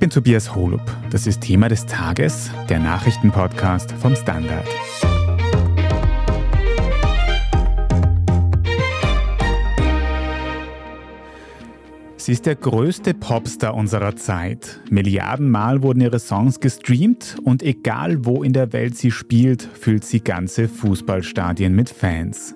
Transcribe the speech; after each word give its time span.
Ich 0.00 0.02
bin 0.02 0.08
Tobias 0.08 0.54
Holub. 0.54 0.80
Das 1.10 1.26
ist 1.26 1.42
Thema 1.42 1.68
des 1.68 1.84
Tages, 1.84 2.50
der 2.70 2.78
Nachrichtenpodcast 2.78 3.92
vom 3.92 4.16
Standard. 4.16 4.66
Sie 12.16 12.32
ist 12.32 12.46
der 12.46 12.56
größte 12.56 13.12
Popstar 13.12 13.74
unserer 13.74 14.16
Zeit. 14.16 14.80
Milliardenmal 14.88 15.82
wurden 15.82 16.00
ihre 16.00 16.18
Songs 16.18 16.60
gestreamt 16.60 17.36
und 17.44 17.62
egal 17.62 18.24
wo 18.24 18.42
in 18.42 18.54
der 18.54 18.72
Welt 18.72 18.96
sie 18.96 19.10
spielt, 19.10 19.62
füllt 19.62 20.06
sie 20.06 20.24
ganze 20.24 20.68
Fußballstadien 20.68 21.74
mit 21.74 21.90
Fans. 21.90 22.54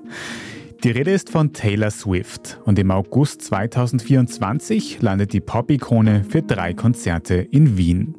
Die 0.84 0.90
Rede 0.90 1.12
ist 1.12 1.30
von 1.30 1.54
Taylor 1.54 1.90
Swift 1.90 2.60
und 2.66 2.78
im 2.78 2.90
August 2.90 3.40
2024 3.40 5.00
landet 5.00 5.32
die 5.32 5.40
Pop-Ikone 5.40 6.24
für 6.28 6.42
drei 6.42 6.74
Konzerte 6.74 7.36
in 7.36 7.78
Wien. 7.78 8.14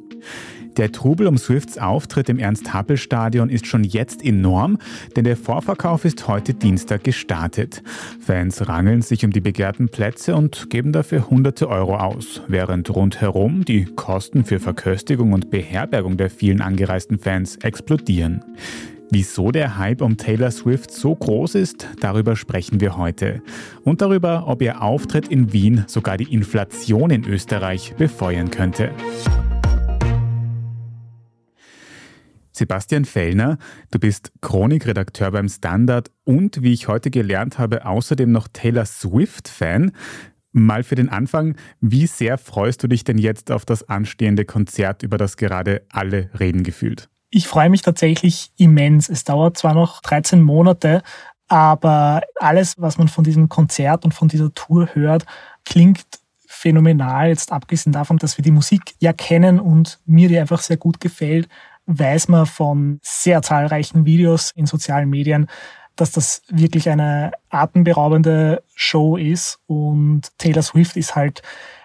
Der 0.76 0.90
Trubel 0.90 1.28
um 1.28 1.38
Swifts 1.38 1.78
Auftritt 1.78 2.28
im 2.28 2.40
Ernst-Happel-Stadion 2.40 3.50
ist 3.50 3.68
schon 3.68 3.84
jetzt 3.84 4.24
enorm, 4.24 4.78
denn 5.14 5.22
der 5.22 5.36
Vorverkauf 5.36 6.04
ist 6.04 6.26
heute 6.26 6.54
Dienstag 6.54 7.04
gestartet. 7.04 7.84
Fans 8.18 8.68
rangeln 8.68 9.00
sich 9.00 9.24
um 9.24 9.30
die 9.30 9.40
begehrten 9.40 9.88
Plätze 9.88 10.34
und 10.34 10.68
geben 10.68 10.90
dafür 10.90 11.30
hunderte 11.30 11.68
Euro 11.68 11.98
aus, 11.98 12.42
während 12.48 12.92
rundherum 12.92 13.64
die 13.64 13.84
Kosten 13.84 14.44
für 14.44 14.58
Verköstigung 14.58 15.34
und 15.34 15.50
Beherbergung 15.50 16.16
der 16.16 16.30
vielen 16.30 16.60
angereisten 16.60 17.20
Fans 17.20 17.58
explodieren. 17.62 18.42
Wieso 19.10 19.52
der 19.52 19.78
Hype 19.78 20.02
um 20.02 20.16
Taylor 20.16 20.50
Swift 20.50 20.90
so 20.90 21.14
groß 21.14 21.54
ist, 21.54 21.86
darüber 22.00 22.34
sprechen 22.34 22.80
wir 22.80 22.96
heute. 22.96 23.40
Und 23.84 24.02
darüber, 24.02 24.48
ob 24.48 24.60
ihr 24.62 24.82
Auftritt 24.82 25.28
in 25.28 25.52
Wien 25.52 25.84
sogar 25.86 26.16
die 26.16 26.32
Inflation 26.32 27.10
in 27.10 27.24
Österreich 27.24 27.94
befeuern 27.96 28.50
könnte. 28.50 28.90
Sebastian 32.50 33.04
Fellner, 33.04 33.58
du 33.92 34.00
bist 34.00 34.32
Chronikredakteur 34.40 35.30
beim 35.30 35.48
Standard 35.48 36.10
und, 36.24 36.62
wie 36.62 36.72
ich 36.72 36.88
heute 36.88 37.10
gelernt 37.10 37.58
habe, 37.58 37.86
außerdem 37.86 38.32
noch 38.32 38.48
Taylor 38.48 38.86
Swift-Fan. 38.86 39.92
Mal 40.52 40.82
für 40.82 40.94
den 40.94 41.10
Anfang, 41.10 41.54
wie 41.80 42.06
sehr 42.06 42.38
freust 42.38 42.82
du 42.82 42.88
dich 42.88 43.04
denn 43.04 43.18
jetzt 43.18 43.52
auf 43.52 43.66
das 43.66 43.88
anstehende 43.88 44.46
Konzert, 44.46 45.02
über 45.02 45.18
das 45.18 45.36
gerade 45.36 45.82
alle 45.90 46.30
reden 46.40 46.64
gefühlt? 46.64 47.08
Ich 47.36 47.48
freue 47.48 47.68
mich 47.68 47.82
tatsächlich 47.82 48.50
immens. 48.56 49.10
Es 49.10 49.24
dauert 49.24 49.58
zwar 49.58 49.74
noch 49.74 50.00
13 50.00 50.40
Monate, 50.40 51.02
aber 51.48 52.22
alles, 52.36 52.80
was 52.80 52.96
man 52.96 53.08
von 53.08 53.24
diesem 53.24 53.50
Konzert 53.50 54.06
und 54.06 54.14
von 54.14 54.28
dieser 54.28 54.54
Tour 54.54 54.88
hört, 54.94 55.26
klingt 55.66 56.06
phänomenal. 56.46 57.28
Jetzt 57.28 57.52
abgesehen 57.52 57.92
davon, 57.92 58.16
dass 58.16 58.38
wir 58.38 58.42
die 58.42 58.52
Musik 58.52 58.94
ja 59.00 59.12
kennen 59.12 59.60
und 59.60 59.98
mir 60.06 60.30
die 60.30 60.38
einfach 60.38 60.62
sehr 60.62 60.78
gut 60.78 60.98
gefällt, 60.98 61.46
weiß 61.84 62.28
man 62.28 62.46
von 62.46 63.00
sehr 63.02 63.42
zahlreichen 63.42 64.06
Videos 64.06 64.52
in 64.52 64.64
sozialen 64.64 65.10
Medien, 65.10 65.46
dass 65.94 66.12
das 66.12 66.40
wirklich 66.48 66.88
eine 66.88 67.32
atemberaubende 67.50 68.62
Show 68.74 69.18
ist 69.18 69.58
und 69.66 70.30
Taylor 70.38 70.62
Swift 70.62 70.96
ist 70.96 71.14
halt 71.14 71.42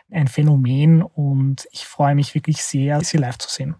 ein 0.09 0.29
Phänomen 0.29 1.01
und 1.01 1.67
ich 1.73 1.85
freue 1.85 2.15
mich 2.15 2.35
wirklich 2.35 2.63
sehr, 2.63 3.01
sie 3.01 3.17
live 3.17 3.37
zu 3.37 3.49
sehen. 3.49 3.75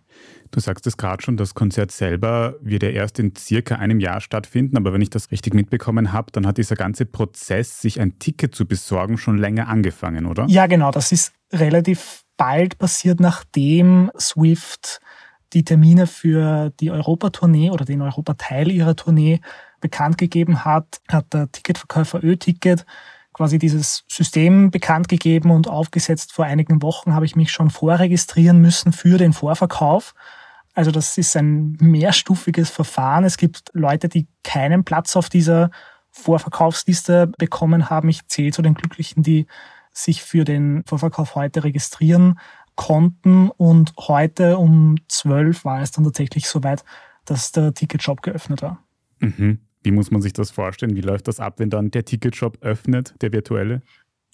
Du 0.52 0.60
sagst 0.60 0.86
es 0.86 0.98
gerade 0.98 1.24
schon, 1.24 1.38
das 1.38 1.54
Konzert 1.54 1.92
selber 1.92 2.56
wird 2.62 2.84
ja 2.84 2.90
erst 2.90 3.20
in 3.20 3.34
circa 3.36 3.76
einem 3.76 4.00
Jahr 4.00 4.20
stattfinden, 4.20 4.78
aber 4.78 4.92
wenn 4.94 5.02
ich 5.02 5.10
das 5.10 5.32
richtig 5.32 5.54
mitbekommen 5.54 6.12
habe, 6.12 6.32
dann 6.32 6.46
hat 6.46 6.58
dieser 6.58 6.76
ganze 6.76 7.06
Prozess, 7.06 7.82
sich 7.82 8.02
ein 8.02 8.20
Ticket 8.20 8.54
zu 8.54 8.66
besorgen, 8.66 9.18
schon 9.18 9.38
länger 9.38 9.70
angefangen, 9.70 10.26
oder? 10.26 10.46
Ja, 10.48 10.68
genau. 10.68 10.92
Das 10.92 11.12
ist 11.12 11.34
relativ 11.54 12.24
bald 12.38 12.78
passiert, 12.78 13.20
nachdem 13.20 14.12
Swift 14.20 15.00
die 15.54 15.64
Termine 15.64 16.08
für 16.08 16.72
die 16.80 16.92
Europatournee 16.92 17.72
oder 17.72 17.86
den 17.86 18.02
Europateil 18.02 18.72
ihrer 18.72 18.96
Tournee 18.96 19.42
bekannt 19.80 20.18
gegeben 20.18 20.64
hat, 20.64 21.02
hat 21.10 21.34
der 21.34 21.52
Ticketverkäufer 21.52 22.24
Ö-Ticket 22.24 22.86
quasi 23.34 23.58
dieses 23.58 24.04
System 24.08 24.72
bekannt 24.72 25.08
gegeben 25.08 25.52
und 25.52 25.68
aufgesetzt. 25.68 26.34
Vor 26.34 26.46
einigen 26.46 26.82
Wochen 26.82 27.14
habe 27.14 27.26
ich 27.26 27.36
mich 27.36 27.52
schon 27.52 27.70
vorregistrieren 27.70 28.60
müssen 28.60 28.92
für 28.92 29.18
den 29.18 29.34
Vorverkauf. 29.34 30.14
Also 30.74 30.92
das 30.92 31.18
ist 31.18 31.36
ein 31.36 31.78
mehrstufiges 31.80 32.70
Verfahren. 32.70 33.24
Es 33.24 33.38
gibt 33.38 33.70
Leute, 33.74 34.10
die 34.10 34.28
keinen 34.44 34.84
Platz 34.84 35.16
auf 35.16 35.30
dieser 35.30 35.70
Vorverkaufsliste 36.12 37.28
bekommen 37.38 37.90
haben. 37.90 38.10
Ich 38.10 38.28
zähle 38.28 38.52
zu 38.52 38.62
den 38.62 38.74
Glücklichen, 38.74 39.24
die 39.24 39.48
sich 39.94 40.24
für 40.24 40.44
den 40.44 40.84
Vorverkauf 40.86 41.36
heute 41.36 41.64
registrieren 41.64 42.40
konnten. 42.76 43.50
Und 43.50 43.94
heute 43.98 44.58
um 44.58 44.96
12 45.08 45.66
war 45.66 45.82
es 45.82 45.92
dann 45.92 46.04
tatsächlich 46.04 46.48
soweit, 46.48 46.84
dass 47.26 47.52
der 47.52 47.74
Ticketshop 47.74 48.22
geöffnet 48.22 48.62
war. 48.62 48.84
Mhm. 49.20 49.60
Wie 49.84 49.92
muss 49.92 50.12
man 50.12 50.22
sich 50.22 50.34
das 50.34 50.52
vorstellen? 50.52 50.96
Wie 50.96 51.02
läuft 51.02 51.28
das 51.28 51.40
ab, 51.40 51.56
wenn 51.58 51.70
dann 51.70 51.92
der 51.92 52.06
Ticketshop 52.06 52.58
öffnet, 52.62 53.16
der 53.22 53.34
virtuelle? 53.34 53.82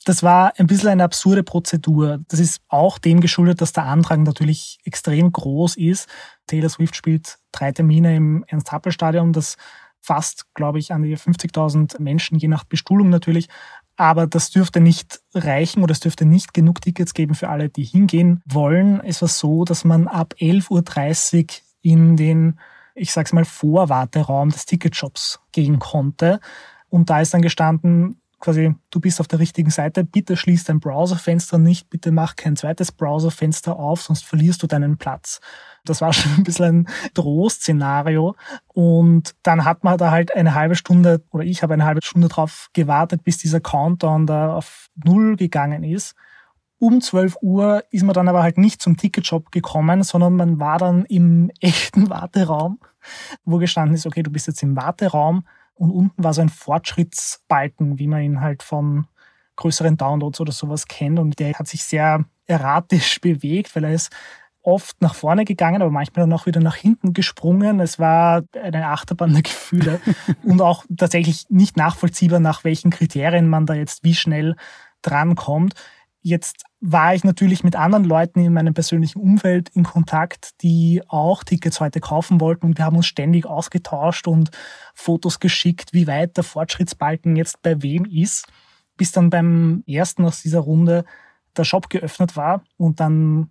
Das 0.06 0.24
war 0.24 0.54
ein 0.58 0.68
bisschen 0.68 0.90
eine 0.90 1.04
absurde 1.04 1.44
Prozedur. 1.44 2.20
Das 2.30 2.40
ist 2.40 2.62
auch 2.70 2.98
dem 2.98 3.20
geschuldet, 3.20 3.62
dass 3.62 3.74
der 3.74 3.86
Antrag 3.86 4.20
natürlich 4.20 4.80
extrem 4.86 5.32
groß 5.32 5.76
ist. 5.76 6.08
Taylor 6.48 6.70
Swift 6.70 6.96
spielt 6.96 7.40
drei 7.52 7.72
Termine 7.72 8.16
im 8.16 8.46
Ernst-Happel-Stadion, 8.48 9.34
das 9.34 9.58
fast, 10.00 10.46
glaube 10.54 10.80
ich, 10.80 10.94
an 10.94 11.04
die 11.04 11.18
50.000 11.18 12.02
Menschen, 12.02 12.38
je 12.38 12.48
nach 12.48 12.64
Bestuhlung 12.64 13.10
natürlich. 13.10 13.50
Aber 13.98 14.28
das 14.28 14.52
dürfte 14.52 14.80
nicht 14.80 15.20
reichen 15.34 15.84
oder 15.84 15.92
es 15.92 16.00
dürfte 16.00 16.24
nicht 16.24 16.54
genug 16.54 16.82
Tickets 16.82 17.14
geben 17.14 17.36
für 17.36 17.50
alle, 17.50 17.68
die 17.68 17.84
hingehen 17.84 18.42
wollen. 18.46 19.02
Es 19.02 19.22
war 19.22 19.28
so, 19.28 19.66
dass 19.66 19.84
man 19.84 20.08
ab 20.08 20.36
11.30 20.40 21.44
Uhr 21.44 21.46
in 21.82 22.16
den, 22.16 22.60
ich 22.98 23.12
sag's 23.12 23.34
mal, 23.34 23.46
Vorwarteraum 23.46 24.50
des 24.50 24.66
Ticketshops 24.66 25.40
gehen 25.52 25.80
konnte. 25.80 26.40
Und 26.90 27.10
da 27.10 27.22
ist 27.22 27.34
dann 27.34 27.42
gestanden, 27.42 28.22
quasi, 28.40 28.76
du 28.92 29.00
bist 29.00 29.20
auf 29.20 29.28
der 29.28 29.40
richtigen 29.40 29.72
Seite, 29.72 30.04
bitte 30.04 30.38
schließ 30.38 30.66
dein 30.66 30.80
Browserfenster 30.80 31.58
nicht, 31.58 31.90
bitte 31.90 32.12
mach 32.12 32.36
kein 32.36 32.56
zweites 32.56 32.92
Browserfenster 32.92 33.78
auf, 33.78 34.02
sonst 34.02 34.26
verlierst 34.26 34.62
du 34.62 34.68
deinen 34.68 34.98
Platz. 34.98 35.40
Das 35.86 36.02
war 36.02 36.14
schon 36.14 36.34
ein 36.36 36.44
bisschen 36.44 36.82
ein 36.82 36.88
Drohszenario. 37.14 38.36
Und 38.68 39.36
dann 39.44 39.66
hat 39.66 39.84
man 39.84 39.98
da 39.98 40.12
halt 40.12 40.36
eine 40.36 40.54
halbe 40.54 40.76
Stunde, 40.76 41.24
oder 41.32 41.44
ich 41.44 41.64
habe 41.64 41.74
eine 41.74 41.86
halbe 41.86 42.02
Stunde 42.04 42.28
drauf 42.28 42.70
gewartet, 42.74 43.24
bis 43.24 43.38
dieser 43.38 43.60
Countdown 43.60 44.28
da 44.28 44.54
auf 44.54 44.90
Null 45.04 45.36
gegangen 45.36 45.84
ist. 45.84 46.16
Um 46.80 47.02
12 47.02 47.38
Uhr 47.42 47.84
ist 47.92 48.04
man 48.04 48.14
dann 48.14 48.28
aber 48.28 48.44
halt 48.44 48.58
nicht 48.58 48.82
zum 48.82 48.98
Ticketshop 48.98 49.52
gekommen, 49.52 50.04
sondern 50.04 50.36
man 50.36 50.60
war 50.60 50.78
dann 50.78 51.06
im 51.06 51.52
echten 51.60 52.10
Warteraum, 52.10 52.80
wo 53.46 53.58
gestanden 53.58 53.96
ist, 53.96 54.06
okay, 54.06 54.24
du 54.24 54.32
bist 54.32 54.48
jetzt 54.48 54.64
im 54.64 54.76
Warteraum, 54.76 55.44
und 55.78 55.92
unten 55.92 56.24
war 56.24 56.34
so 56.34 56.42
ein 56.42 56.50
Fortschrittsbalken, 56.50 58.00
wie 58.00 58.08
man 58.08 58.22
ihn 58.22 58.42
halt 58.42 58.64
von 58.64 59.08
größeren 59.56 59.98
Downloads 59.98 60.42
oder 60.42 60.52
sowas 60.52 60.88
kennt. 60.88 61.20
Und 61.20 61.40
der 61.40 61.54
hat 61.54 61.68
sich 61.68 61.84
sehr 61.84 62.26
erratisch 62.46 63.22
bewegt, 63.22 63.76
weil 63.76 63.86
er 63.86 63.94
ist 63.94 64.12
oft 64.62 65.02
nach 65.02 65.16
vorne 65.16 65.46
gegangen, 65.46 65.82
aber 65.82 65.92
manchmal 65.92 66.26
dann 66.26 66.34
auch 66.34 66.46
wieder 66.46 66.60
nach 66.60 66.76
hinten 66.76 67.14
gesprungen. 67.14 67.80
Es 67.80 68.00
war 68.00 68.44
eine 68.62 68.88
Achterbahn 68.88 69.34
der 69.34 69.44
Gefühle 69.44 70.02
und 70.44 70.62
auch 70.62 70.84
tatsächlich 70.96 71.46
nicht 71.50 71.78
nachvollziehbar, 71.78 72.40
nach 72.40 72.64
welchen 72.64 72.92
Kriterien 72.92 73.48
man 73.48 73.66
da 73.66 73.76
jetzt 73.76 74.04
wie 74.04 74.16
schnell 74.16 74.56
drankommt. 75.02 75.74
Jetzt 76.28 76.66
war 76.82 77.16
ich 77.16 77.24
natürlich 77.24 77.64
mit 77.64 77.78
anderen 77.78 78.04
Leuten 78.04 78.42
in 78.42 78.52
meinem 78.52 78.74
persönlichen 78.74 79.22
Umfeld 79.22 79.70
in 79.70 79.84
Kontakt, 79.84 80.62
die 80.62 81.02
auch 81.08 81.46
Tickets 81.46 81.80
heute 81.80 82.02
kaufen 82.02 82.42
wollten 82.42 82.66
und 82.66 82.78
wir 82.78 82.84
haben 82.84 82.98
uns 82.98 83.06
ständig 83.06 83.46
ausgetauscht 83.46 84.28
und 84.28 84.50
Fotos 84.94 85.40
geschickt, 85.40 85.94
wie 85.94 86.06
weit 86.06 86.36
der 86.36 86.44
Fortschrittsbalken 86.44 87.38
jetzt 87.38 87.62
bei 87.62 87.82
wem 87.82 88.04
ist, 88.04 88.46
bis 88.98 89.14
dann 89.14 89.30
beim 89.30 89.86
ersten 89.88 90.26
aus 90.26 90.42
dieser 90.42 90.60
Runde 90.60 91.06
der 91.56 91.64
Shop 91.64 91.90
geöffnet 91.90 92.36
war 92.36 92.62
und 92.76 93.00
dann 93.00 93.50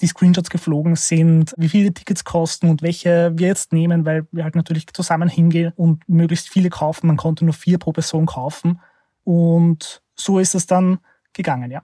die 0.00 0.06
Screenshots 0.06 0.48
geflogen 0.48 0.96
sind, 0.96 1.52
wie 1.58 1.68
viele 1.68 1.92
Tickets 1.92 2.24
kosten 2.24 2.70
und 2.70 2.80
welche 2.80 3.32
wir 3.36 3.48
jetzt 3.48 3.74
nehmen, 3.74 4.06
weil 4.06 4.26
wir 4.32 4.44
halt 4.44 4.56
natürlich 4.56 4.86
zusammen 4.86 5.28
hingehen 5.28 5.74
und 5.76 6.08
möglichst 6.08 6.48
viele 6.48 6.70
kaufen. 6.70 7.08
Man 7.08 7.18
konnte 7.18 7.44
nur 7.44 7.52
vier 7.52 7.76
pro 7.76 7.92
Person 7.92 8.24
kaufen 8.24 8.80
und 9.22 10.00
so 10.14 10.38
ist 10.38 10.54
es 10.54 10.66
dann 10.66 10.98
gegangen, 11.36 11.70
ja. 11.70 11.82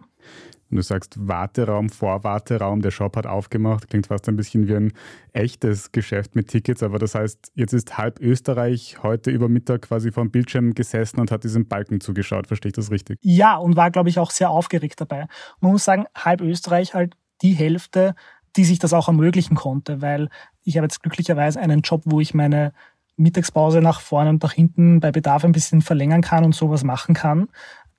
Und 0.73 0.77
du 0.77 0.83
sagst 0.83 1.17
Warteraum, 1.29 1.91
Vorwarteraum, 1.91 2.81
der 2.81 2.91
Shop 2.91 3.15
hat 3.17 3.27
aufgemacht, 3.27 3.89
klingt 3.89 4.07
fast 4.07 4.27
ein 4.31 4.37
bisschen 4.37 4.69
wie 4.69 4.75
ein 4.75 4.93
echtes 5.35 5.93
Geschäft 5.93 6.35
mit 6.35 6.49
Tickets, 6.49 6.83
aber 6.83 6.99
das 6.99 7.15
heißt, 7.15 7.53
jetzt 7.55 7.75
ist 7.75 7.99
halb 7.99 8.21
Österreich 8.21 8.97
heute 9.03 9.31
über 9.31 9.51
Mittag 9.51 9.83
quasi 9.83 10.11
vor 10.11 10.25
dem 10.25 10.31
Bildschirm 10.31 10.73
gesessen 10.73 11.21
und 11.21 11.31
hat 11.31 11.45
diesem 11.45 11.69
Balken 11.69 12.01
zugeschaut, 12.01 12.47
verstehe 12.47 12.71
ich 12.71 12.75
das 12.75 12.91
richtig? 12.91 13.19
Ja, 13.21 13.57
und 13.57 13.77
war, 13.77 13.91
glaube 13.91 14.09
ich, 14.09 14.19
auch 14.19 14.31
sehr 14.31 14.49
aufgeregt 14.49 14.99
dabei. 14.99 15.27
Man 15.61 15.73
muss 15.73 15.85
sagen, 15.85 16.07
halb 16.17 16.41
Österreich 16.41 16.95
halt 16.95 17.17
die 17.43 17.53
Hälfte, 17.53 18.15
die 18.57 18.65
sich 18.65 18.79
das 18.79 18.95
auch 18.95 19.09
ermöglichen 19.09 19.57
konnte, 19.57 20.01
weil 20.01 20.31
ich 20.65 20.79
habe 20.79 20.87
jetzt 20.87 21.03
glücklicherweise 21.03 21.61
einen 21.61 21.83
Job, 21.83 22.03
wo 22.07 22.19
ich 22.21 22.33
meine 22.33 22.73
Mittagspause 23.17 23.81
nach 23.81 24.01
vorne 24.01 24.31
und 24.31 24.43
nach 24.43 24.53
hinten 24.53 25.01
bei 25.01 25.13
Bedarf 25.13 25.45
ein 25.45 25.53
bisschen 25.53 25.83
verlängern 25.83 26.23
kann 26.23 26.45
und 26.45 26.55
sowas 26.55 26.83
machen 26.83 27.15
kann. 27.15 27.49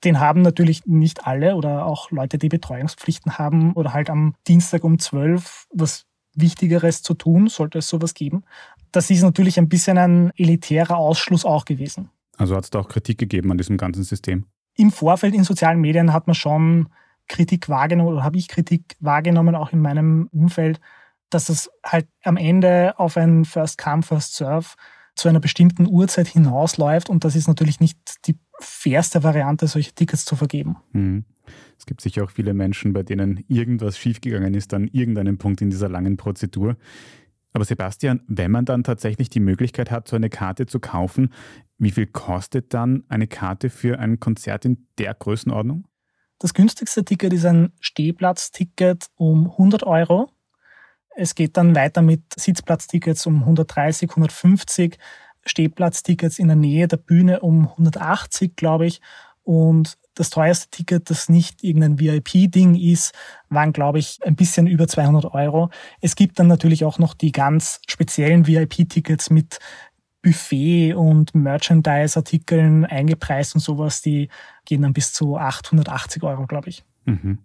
Den 0.04 0.20
haben 0.20 0.42
natürlich 0.42 0.86
nicht 0.86 1.26
alle 1.26 1.56
oder 1.56 1.86
auch 1.86 2.10
Leute, 2.10 2.38
die 2.38 2.48
Betreuungspflichten 2.48 3.38
haben 3.38 3.72
oder 3.72 3.92
halt 3.92 4.10
am 4.10 4.34
Dienstag 4.46 4.84
um 4.84 4.98
12 4.98 5.66
was 5.72 6.06
Wichtigeres 6.34 7.02
zu 7.02 7.14
tun, 7.14 7.48
sollte 7.48 7.78
es 7.78 7.88
sowas 7.88 8.14
geben. 8.14 8.44
Das 8.92 9.10
ist 9.10 9.22
natürlich 9.22 9.58
ein 9.58 9.68
bisschen 9.68 9.98
ein 9.98 10.32
elitärer 10.36 10.96
Ausschluss 10.96 11.44
auch 11.44 11.64
gewesen. 11.64 12.10
Also 12.36 12.56
hat 12.56 12.64
es 12.64 12.70
da 12.70 12.80
auch 12.80 12.88
Kritik 12.88 13.18
gegeben 13.18 13.50
an 13.50 13.58
diesem 13.58 13.76
ganzen 13.76 14.02
System? 14.02 14.46
Im 14.76 14.90
Vorfeld 14.90 15.34
in 15.34 15.44
sozialen 15.44 15.80
Medien 15.80 16.12
hat 16.12 16.26
man 16.26 16.34
schon 16.34 16.88
Kritik 17.28 17.68
wahrgenommen 17.68 18.12
oder 18.12 18.24
habe 18.24 18.36
ich 18.36 18.48
Kritik 18.48 18.96
wahrgenommen, 19.00 19.54
auch 19.54 19.72
in 19.72 19.80
meinem 19.80 20.28
Umfeld, 20.32 20.80
dass 21.30 21.48
es 21.48 21.70
halt 21.84 22.08
am 22.24 22.36
Ende 22.36 22.94
auf 22.98 23.16
ein 23.16 23.44
First 23.44 23.78
Come, 23.78 24.02
First 24.02 24.34
Serve 24.34 24.68
zu 25.14 25.28
einer 25.28 25.40
bestimmten 25.40 25.86
Uhrzeit 25.86 26.28
hinausläuft 26.28 27.08
und 27.08 27.24
das 27.24 27.36
ist 27.36 27.48
natürlich 27.48 27.80
nicht 27.80 28.26
die 28.26 28.38
fairste 28.60 29.22
Variante, 29.22 29.66
solche 29.66 29.92
Tickets 29.92 30.24
zu 30.24 30.36
vergeben. 30.36 30.76
Mhm. 30.92 31.24
Es 31.78 31.86
gibt 31.86 32.00
sicher 32.00 32.24
auch 32.24 32.30
viele 32.30 32.54
Menschen, 32.54 32.92
bei 32.92 33.02
denen 33.02 33.44
irgendwas 33.48 33.98
schiefgegangen 33.98 34.54
ist 34.54 34.72
an 34.72 34.88
irgendeinem 34.88 35.38
Punkt 35.38 35.60
in 35.60 35.70
dieser 35.70 35.88
langen 35.88 36.16
Prozedur. 36.16 36.76
Aber 37.52 37.64
Sebastian, 37.64 38.22
wenn 38.26 38.50
man 38.50 38.64
dann 38.64 38.82
tatsächlich 38.82 39.30
die 39.30 39.40
Möglichkeit 39.40 39.90
hat, 39.90 40.08
so 40.08 40.16
eine 40.16 40.30
Karte 40.30 40.66
zu 40.66 40.80
kaufen, 40.80 41.32
wie 41.78 41.90
viel 41.90 42.06
kostet 42.06 42.74
dann 42.74 43.04
eine 43.08 43.26
Karte 43.26 43.70
für 43.70 43.98
ein 43.98 44.18
Konzert 44.18 44.64
in 44.64 44.86
der 44.98 45.14
Größenordnung? 45.14 45.86
Das 46.38 46.52
günstigste 46.52 47.04
Ticket 47.04 47.32
ist 47.32 47.44
ein 47.44 47.72
Stehplatzticket 47.80 49.06
um 49.14 49.50
100 49.52 49.84
Euro. 49.84 50.30
Es 51.16 51.34
geht 51.34 51.56
dann 51.56 51.74
weiter 51.74 52.02
mit 52.02 52.22
Sitzplatztickets 52.36 53.26
um 53.26 53.40
130, 53.40 54.10
150, 54.10 54.98
Stehplatztickets 55.46 56.38
in 56.38 56.48
der 56.48 56.56
Nähe 56.56 56.88
der 56.88 56.96
Bühne 56.96 57.40
um 57.40 57.68
180, 57.68 58.56
glaube 58.56 58.86
ich. 58.86 59.00
Und 59.42 59.98
das 60.14 60.30
teuerste 60.30 60.70
Ticket, 60.70 61.10
das 61.10 61.28
nicht 61.28 61.62
irgendein 61.62 61.98
VIP-Ding 61.98 62.76
ist, 62.76 63.12
waren, 63.48 63.72
glaube 63.72 63.98
ich, 63.98 64.20
ein 64.22 64.36
bisschen 64.36 64.66
über 64.66 64.88
200 64.88 65.26
Euro. 65.34 65.70
Es 66.00 66.16
gibt 66.16 66.38
dann 66.38 66.46
natürlich 66.46 66.84
auch 66.84 66.98
noch 66.98 67.14
die 67.14 67.32
ganz 67.32 67.80
speziellen 67.86 68.46
VIP-Tickets 68.46 69.30
mit 69.30 69.58
Buffet 70.22 70.94
und 70.94 71.34
Merchandise-Artikeln 71.34 72.86
eingepreist 72.86 73.54
und 73.54 73.60
sowas, 73.60 74.00
die 74.00 74.30
gehen 74.64 74.82
dann 74.82 74.94
bis 74.94 75.12
zu 75.12 75.36
880 75.36 76.22
Euro, 76.22 76.46
glaube 76.46 76.70
ich. 76.70 76.84
Mhm. 77.04 77.38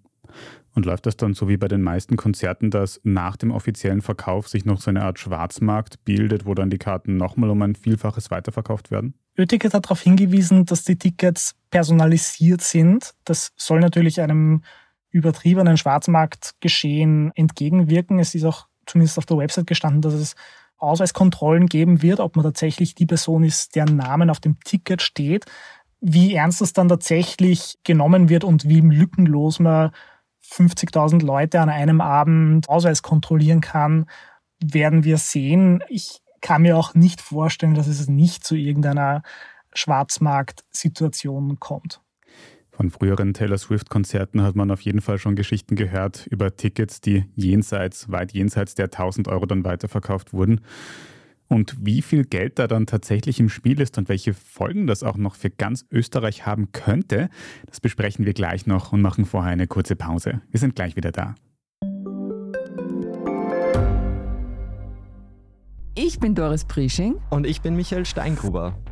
Und 0.75 0.85
läuft 0.85 1.05
das 1.05 1.17
dann 1.17 1.33
so 1.33 1.49
wie 1.49 1.57
bei 1.57 1.67
den 1.67 1.81
meisten 1.81 2.15
Konzerten, 2.15 2.71
dass 2.71 3.01
nach 3.03 3.35
dem 3.37 3.51
offiziellen 3.51 4.01
Verkauf 4.01 4.47
sich 4.47 4.65
noch 4.65 4.79
so 4.81 4.89
eine 4.89 5.03
Art 5.03 5.19
Schwarzmarkt 5.19 6.05
bildet, 6.05 6.45
wo 6.45 6.53
dann 6.53 6.69
die 6.69 6.77
Karten 6.77 7.17
nochmal 7.17 7.49
um 7.49 7.61
ein 7.61 7.75
Vielfaches 7.75 8.31
weiterverkauft 8.31 8.91
werden? 8.91 9.13
Ötiket 9.37 9.73
hat 9.73 9.85
darauf 9.85 10.01
hingewiesen, 10.01 10.65
dass 10.65 10.83
die 10.83 10.97
Tickets 10.97 11.55
personalisiert 11.71 12.61
sind. 12.61 13.13
Das 13.25 13.51
soll 13.55 13.79
natürlich 13.79 14.21
einem 14.21 14.63
übertriebenen 15.11 15.77
Schwarzmarktgeschehen 15.77 17.31
entgegenwirken. 17.35 18.19
Es 18.19 18.35
ist 18.35 18.45
auch 18.45 18.67
zumindest 18.85 19.17
auf 19.17 19.25
der 19.25 19.37
Website 19.37 19.67
gestanden, 19.67 20.01
dass 20.01 20.13
es 20.13 20.35
Ausweiskontrollen 20.77 21.67
geben 21.67 22.01
wird, 22.01 22.19
ob 22.19 22.35
man 22.35 22.43
tatsächlich 22.43 22.95
die 22.95 23.05
Person 23.05 23.43
ist, 23.43 23.75
deren 23.75 23.97
Namen 23.97 24.29
auf 24.29 24.39
dem 24.39 24.59
Ticket 24.61 25.01
steht. 25.01 25.45
Wie 25.99 26.35
ernst 26.35 26.61
das 26.61 26.73
dann 26.73 26.87
tatsächlich 26.87 27.77
genommen 27.83 28.29
wird 28.29 28.43
und 28.43 28.67
wie 28.67 28.79
lückenlos 28.79 29.59
man 29.59 29.91
50.000 30.43 31.23
Leute 31.23 31.59
an 31.59 31.69
einem 31.69 32.01
Abend 32.01 32.67
Ausweis 32.69 33.01
kontrollieren 33.01 33.61
kann, 33.61 34.05
werden 34.63 35.03
wir 35.03 35.17
sehen. 35.17 35.83
Ich 35.89 36.21
kann 36.41 36.61
mir 36.61 36.77
auch 36.77 36.93
nicht 36.93 37.21
vorstellen, 37.21 37.75
dass 37.75 37.87
es 37.87 38.07
nicht 38.07 38.43
zu 38.43 38.55
irgendeiner 38.55 39.23
Schwarzmarktsituation 39.73 41.59
kommt. 41.59 42.01
Von 42.71 42.89
früheren 42.91 43.33
Taylor 43.33 43.57
Swift-Konzerten 43.57 44.41
hat 44.41 44.55
man 44.55 44.71
auf 44.71 44.81
jeden 44.81 45.01
Fall 45.01 45.17
schon 45.17 45.35
Geschichten 45.35 45.75
gehört 45.75 46.27
über 46.27 46.55
Tickets, 46.55 47.01
die 47.01 47.25
jenseits, 47.35 48.09
weit 48.09 48.31
jenseits 48.31 48.73
der 48.73 48.85
1000 48.85 49.27
Euro 49.27 49.45
dann 49.45 49.65
weiterverkauft 49.65 50.31
wurden. 50.31 50.61
Und 51.49 51.75
wie 51.83 52.03
viel 52.03 52.25
Geld 52.25 52.59
da 52.59 52.67
dann 52.67 52.85
tatsächlich 52.85 53.39
im 53.39 53.49
Spiel 53.49 53.81
ist 53.81 53.97
und 53.97 54.07
welche 54.07 54.35
Folgen 54.35 54.85
das 54.85 55.01
auch 55.01 55.17
noch 55.17 55.35
für 55.35 55.49
ganz 55.49 55.85
Österreich 55.91 56.45
haben 56.45 56.71
könnte, 56.71 57.29
das 57.65 57.81
besprechen 57.81 58.25
wir 58.25 58.33
gleich 58.33 58.67
noch 58.67 58.93
und 58.93 59.01
machen 59.01 59.25
vorher 59.25 59.51
eine 59.51 59.65
kurze 59.65 59.95
Pause. 59.95 60.41
Wir 60.51 60.59
sind 60.59 60.75
gleich 60.75 60.95
wieder 60.95 61.11
da. 61.11 61.35
Ich 65.95 66.19
bin 66.19 66.35
Doris 66.35 66.65
Prisching. 66.65 67.19
Und 67.29 67.45
ich 67.45 67.61
bin 67.61 67.75
Michael 67.75 68.05
Steingruber. 68.05 68.77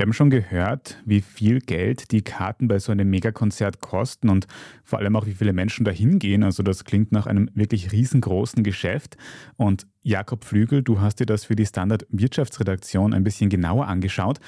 Wir 0.00 0.06
haben 0.06 0.14
schon 0.14 0.30
gehört, 0.30 0.96
wie 1.04 1.20
viel 1.20 1.60
Geld 1.60 2.10
die 2.10 2.22
Karten 2.22 2.68
bei 2.68 2.78
so 2.78 2.90
einem 2.90 3.10
Megakonzert 3.10 3.82
kosten 3.82 4.30
und 4.30 4.46
vor 4.82 4.98
allem 4.98 5.14
auch, 5.14 5.26
wie 5.26 5.34
viele 5.34 5.52
Menschen 5.52 5.84
da 5.84 5.90
hingehen. 5.90 6.42
Also 6.42 6.62
das 6.62 6.84
klingt 6.84 7.12
nach 7.12 7.26
einem 7.26 7.50
wirklich 7.52 7.92
riesengroßen 7.92 8.64
Geschäft. 8.64 9.18
Und 9.56 9.86
Jakob 10.00 10.46
Flügel, 10.46 10.82
du 10.82 11.02
hast 11.02 11.16
dir 11.16 11.26
das 11.26 11.44
für 11.44 11.54
die 11.54 11.66
Standard 11.66 12.06
Wirtschaftsredaktion 12.08 13.12
ein 13.12 13.24
bisschen 13.24 13.50
genauer 13.50 13.88
angeschaut. 13.88 14.38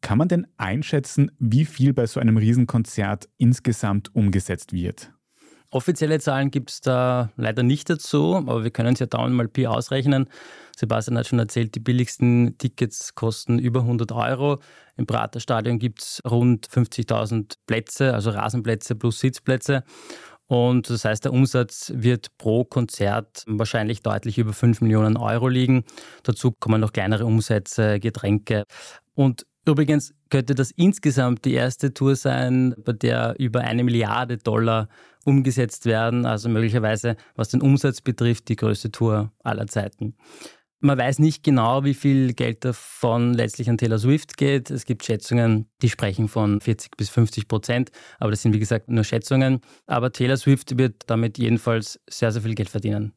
Kann 0.00 0.16
man 0.16 0.28
denn 0.28 0.46
einschätzen, 0.58 1.32
wie 1.40 1.64
viel 1.64 1.92
bei 1.92 2.06
so 2.06 2.20
einem 2.20 2.36
Riesenkonzert 2.36 3.28
insgesamt 3.36 4.14
umgesetzt 4.14 4.72
wird? 4.72 5.13
Offizielle 5.74 6.20
Zahlen 6.20 6.52
gibt 6.52 6.70
es 6.70 6.80
da 6.82 7.32
leider 7.36 7.64
nicht 7.64 7.90
dazu, 7.90 8.36
aber 8.36 8.62
wir 8.62 8.70
können 8.70 8.94
es 8.94 9.00
ja 9.00 9.06
dauernd 9.06 9.34
mal 9.34 9.48
Pi 9.48 9.66
ausrechnen. 9.66 10.28
Sebastian 10.76 11.18
hat 11.18 11.26
schon 11.26 11.40
erzählt, 11.40 11.74
die 11.74 11.80
billigsten 11.80 12.56
Tickets 12.58 13.16
kosten 13.16 13.58
über 13.58 13.80
100 13.80 14.12
Euro. 14.12 14.60
Im 14.96 15.06
Praterstadion 15.06 15.80
gibt 15.80 16.00
es 16.00 16.22
rund 16.24 16.68
50.000 16.68 17.56
Plätze, 17.66 18.14
also 18.14 18.30
Rasenplätze 18.30 18.94
plus 18.94 19.18
Sitzplätze. 19.18 19.82
Und 20.46 20.88
das 20.90 21.04
heißt, 21.04 21.24
der 21.24 21.32
Umsatz 21.32 21.92
wird 21.92 22.38
pro 22.38 22.64
Konzert 22.64 23.42
wahrscheinlich 23.48 24.00
deutlich 24.00 24.38
über 24.38 24.52
5 24.52 24.80
Millionen 24.80 25.16
Euro 25.16 25.48
liegen. 25.48 25.82
Dazu 26.22 26.52
kommen 26.52 26.80
noch 26.80 26.92
kleinere 26.92 27.26
Umsätze, 27.26 27.98
Getränke. 27.98 28.62
Und 29.14 29.44
übrigens 29.72 30.14
könnte 30.30 30.54
das 30.54 30.70
insgesamt 30.70 31.44
die 31.44 31.54
erste 31.54 31.94
Tour 31.94 32.16
sein, 32.16 32.74
bei 32.84 32.92
der 32.92 33.34
über 33.38 33.60
eine 33.60 33.84
Milliarde 33.84 34.36
Dollar 34.36 34.88
umgesetzt 35.24 35.86
werden. 35.86 36.26
Also 36.26 36.48
möglicherweise, 36.48 37.16
was 37.34 37.48
den 37.48 37.62
Umsatz 37.62 38.00
betrifft, 38.00 38.48
die 38.48 38.56
größte 38.56 38.90
Tour 38.90 39.32
aller 39.42 39.66
Zeiten. 39.66 40.14
Man 40.80 40.98
weiß 40.98 41.18
nicht 41.18 41.42
genau, 41.42 41.84
wie 41.84 41.94
viel 41.94 42.34
Geld 42.34 42.62
davon 42.62 43.32
letztlich 43.32 43.70
an 43.70 43.78
Taylor 43.78 43.98
Swift 43.98 44.36
geht. 44.36 44.70
Es 44.70 44.84
gibt 44.84 45.02
Schätzungen, 45.02 45.66
die 45.80 45.88
sprechen 45.88 46.28
von 46.28 46.60
40 46.60 46.94
bis 46.98 47.08
50 47.08 47.48
Prozent, 47.48 47.90
aber 48.18 48.30
das 48.30 48.42
sind 48.42 48.52
wie 48.52 48.58
gesagt 48.58 48.90
nur 48.90 49.02
Schätzungen. 49.02 49.62
Aber 49.86 50.12
Taylor 50.12 50.36
Swift 50.36 50.76
wird 50.76 51.04
damit 51.06 51.38
jedenfalls 51.38 51.98
sehr, 52.06 52.32
sehr 52.32 52.42
viel 52.42 52.54
Geld 52.54 52.68
verdienen. 52.68 53.14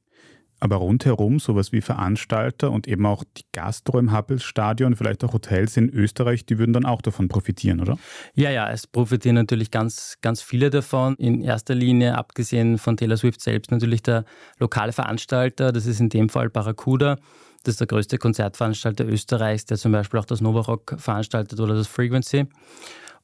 Aber 0.60 0.78
rundherum, 0.78 1.40
sowas 1.40 1.72
wie 1.72 1.82
Veranstalter 1.82 2.72
und 2.72 2.88
eben 2.88 3.06
auch 3.06 3.24
die 3.38 3.44
Gastro 3.52 4.00
im 4.00 4.12
Happels-Stadion, 4.12 4.96
vielleicht 4.96 5.24
auch 5.24 5.34
Hotels 5.34 5.78
in 5.78 5.90
Österreich, 5.90 6.46
die 6.46 6.58
würden 6.58 6.74
dann 6.74 6.86
auch 6.86 7.02
davon 7.02 7.28
profitieren, 7.28 7.80
oder? 7.80 7.98
Ja, 8.34 8.50
ja, 8.50 8.70
es 8.72 8.88
profitieren 8.88 9.36
natürlich 9.36 9.70
ganz, 9.70 10.16
ganz 10.22 10.42
viele 10.42 10.70
davon. 10.72 11.16
In 11.16 11.42
erster 11.42 11.76
Linie, 11.76 12.18
abgesehen 12.18 12.80
von 12.80 12.98
Taylor 12.98 13.18
Swift 13.18 13.42
selbst, 13.42 13.72
natürlich 13.72 14.02
der 14.02 14.26
lokale 14.60 14.94
Veranstalter. 14.94 15.72
Das 15.72 15.86
ist 15.86 16.00
in 16.00 16.10
dem 16.10 16.30
Fall 16.30 16.50
Barracuda. 16.50 17.18
Das 17.64 17.74
ist 17.74 17.80
der 17.80 17.88
größte 17.88 18.18
Konzertveranstalter 18.18 19.06
Österreichs, 19.06 19.66
der 19.66 19.78
zum 19.78 19.92
Beispiel 19.92 20.20
auch 20.20 20.26
das 20.26 20.42
Novarock 20.42 20.96
veranstaltet 20.98 21.60
oder 21.60 21.76
das 21.76 21.88
Frequency. 21.88 22.48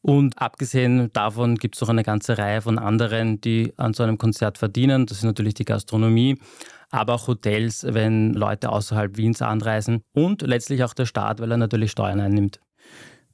Und 0.04 0.38
abgesehen 0.38 1.10
davon 1.14 1.56
gibt 1.56 1.76
es 1.76 1.82
noch 1.82 1.88
eine 1.88 2.04
ganze 2.04 2.38
Reihe 2.38 2.62
von 2.62 2.78
anderen, 2.78 3.40
die 3.40 3.74
an 3.78 3.94
so 3.94 4.04
einem 4.04 4.18
Konzert 4.18 4.58
verdienen. 4.58 5.06
Das 5.06 5.20
ist 5.20 5.24
natürlich 5.24 5.54
die 5.54 5.64
Gastronomie, 5.64 6.38
aber 6.92 7.14
auch 7.14 7.28
Hotels, 7.28 7.86
wenn 7.88 8.34
Leute 8.34 8.70
außerhalb 8.70 9.16
Wiens 9.16 9.42
anreisen 9.42 10.02
und 10.14 10.42
letztlich 10.42 10.84
auch 10.84 10.94
der 10.94 11.06
Staat, 11.06 11.40
weil 11.40 11.52
er 11.52 11.58
natürlich 11.58 11.92
Steuern 11.92 12.20
einnimmt. 12.20 12.60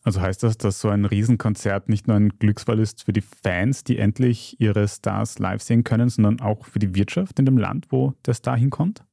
Also 0.04 0.22
heißt 0.22 0.44
das, 0.44 0.60
dass 0.60 0.80
so 0.80 0.90
ein 0.90 1.06
Riesenkonzert 1.06 1.90
nicht 1.90 2.08
nur 2.08 2.18
ein 2.18 2.30
Glücksfall 2.38 2.80
ist 2.80 3.04
für 3.04 3.14
die 3.14 3.22
Fans, 3.22 3.84
die 3.84 3.98
endlich 3.98 4.56
ihre 4.62 4.88
Stars 4.88 5.40
live 5.40 5.64
sehen 5.64 5.84
können, 5.84 6.10
sondern 6.10 6.40
auch 6.40 6.66
für 6.66 6.80
die 6.80 6.94
Wirtschaft 6.94 7.40
in 7.40 7.46
dem 7.46 7.58
Land, 7.58 7.88
wo 7.90 8.14
der 8.28 8.36
Star 8.36 8.56
hinkommt? 8.56 9.04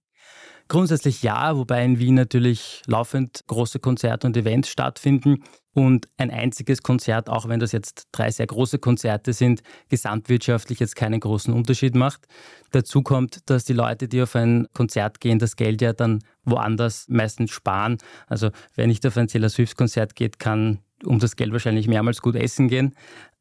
Grundsätzlich 0.68 1.22
ja, 1.22 1.56
wobei 1.56 1.84
in 1.84 2.00
Wien 2.00 2.14
natürlich 2.14 2.82
laufend 2.86 3.44
große 3.46 3.78
Konzerte 3.78 4.26
und 4.26 4.36
Events 4.36 4.68
stattfinden 4.68 5.44
und 5.72 6.08
ein 6.16 6.30
einziges 6.30 6.82
Konzert, 6.82 7.28
auch 7.28 7.48
wenn 7.48 7.60
das 7.60 7.70
jetzt 7.70 8.08
drei 8.10 8.30
sehr 8.30 8.46
große 8.46 8.78
Konzerte 8.80 9.32
sind, 9.32 9.62
gesamtwirtschaftlich 9.90 10.80
jetzt 10.80 10.96
keinen 10.96 11.20
großen 11.20 11.54
Unterschied 11.54 11.94
macht. 11.94 12.26
Dazu 12.72 13.02
kommt, 13.02 13.48
dass 13.48 13.64
die 13.64 13.74
Leute, 13.74 14.08
die 14.08 14.22
auf 14.22 14.34
ein 14.34 14.66
Konzert 14.72 15.20
gehen, 15.20 15.38
das 15.38 15.54
Geld 15.54 15.82
ja 15.82 15.92
dann 15.92 16.24
woanders 16.44 17.06
meistens 17.08 17.52
sparen. 17.52 17.98
Also 18.26 18.50
wer 18.74 18.86
nicht 18.86 19.06
auf 19.06 19.16
ein 19.16 19.28
Taylor 19.28 19.50
Swift-Konzert 19.50 20.16
geht, 20.16 20.38
kann 20.40 20.80
um 21.04 21.20
das 21.20 21.36
Geld 21.36 21.52
wahrscheinlich 21.52 21.86
mehrmals 21.86 22.22
gut 22.22 22.34
essen 22.34 22.68
gehen. 22.68 22.94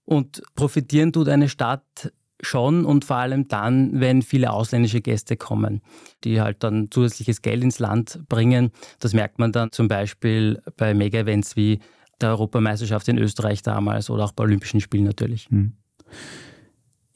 Und 0.04 0.44
profitieren 0.54 1.12
tut 1.12 1.30
eine 1.30 1.50
Stadt 1.50 2.12
schon 2.42 2.86
und 2.86 3.06
vor 3.06 3.18
allem 3.18 3.48
dann, 3.48 4.00
wenn 4.00 4.22
viele 4.22 4.52
ausländische 4.52 5.02
Gäste 5.02 5.38
kommen, 5.38 5.82
die 6.24 6.42
halt 6.42 6.64
dann 6.64 6.90
zusätzliches 6.92 7.42
Geld 7.42 7.64
ins 7.64 7.80
Land 7.80 8.22
bringen. 8.28 8.72
Das 9.00 9.14
merkt 9.14 9.40
man 9.40 9.52
dann 9.52 9.72
zum 9.72 9.88
Beispiel 9.88 10.62
bei 10.78 10.94
Mega-Events 10.94 11.56
wie 11.56 11.80
der 12.22 12.30
Europameisterschaft 12.30 13.08
in 13.08 13.18
Österreich 13.18 13.62
damals 13.62 14.10
oder 14.10 14.26
auch 14.26 14.32
bei 14.32 14.44
Olympischen 14.44 14.82
Spielen 14.82 15.06
natürlich. 15.06 15.50
Hm. 15.50 15.74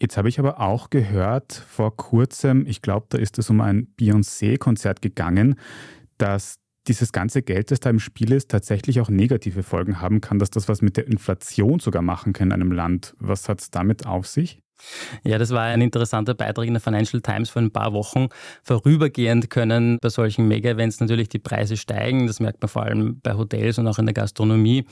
Jetzt 0.01 0.15
habe 0.15 0.29
ich 0.29 0.39
aber 0.39 0.61
auch 0.61 0.89
gehört 0.89 1.53
vor 1.53 1.95
kurzem, 1.97 2.65
ich 2.65 2.81
glaube, 2.81 3.07
da 3.09 3.17
ist 3.17 3.37
es 3.37 3.49
um 3.49 3.59
ein 3.59 3.87
Beyoncé-Konzert 3.99 5.01
gegangen, 5.01 5.55
dass 6.17 6.55
dieses 6.87 7.11
ganze 7.11 7.41
Geld, 7.41 7.71
das 7.71 7.81
da 7.81 7.89
im 7.89 7.99
Spiel 7.99 8.31
ist, 8.31 8.49
tatsächlich 8.49 9.01
auch 9.01 9.09
negative 9.09 9.61
Folgen 9.61 9.99
haben 9.99 10.21
kann, 10.21 10.39
dass 10.39 10.49
das 10.49 10.69
was 10.69 10.81
mit 10.81 10.95
der 10.95 11.07
Inflation 11.07 11.79
sogar 11.79 12.01
machen 12.01 12.31
kann 12.33 12.47
in 12.47 12.53
einem 12.53 12.71
Land. 12.71 13.13
Was 13.19 13.49
hat 13.49 13.59
es 13.61 13.71
damit 13.71 14.05
auf 14.05 14.25
sich? 14.25 14.61
Ja, 15.23 15.37
das 15.37 15.51
war 15.51 15.63
ein 15.63 15.81
interessanter 15.81 16.33
Beitrag 16.33 16.67
in 16.67 16.73
der 16.73 16.81
Financial 16.81 17.21
Times 17.21 17.49
vor 17.49 17.61
ein 17.61 17.71
paar 17.71 17.93
Wochen. 17.93 18.27
Vorübergehend 18.63 19.49
können 19.49 19.97
bei 20.01 20.09
solchen 20.09 20.47
Mega-Events 20.47 20.99
natürlich 20.99 21.29
die 21.29 21.39
Preise 21.39 21.77
steigen. 21.77 22.27
Das 22.27 22.39
merkt 22.39 22.61
man 22.61 22.69
vor 22.69 22.83
allem 22.83 23.19
bei 23.21 23.33
Hotels 23.33 23.77
und 23.77 23.87
auch 23.87 23.99
in 23.99 24.05
der 24.05 24.13
Gastronomie. 24.13 24.85